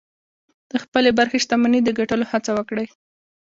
[0.71, 2.87] د خپلې برخې شتمني د ګټلو هڅه وکړئ.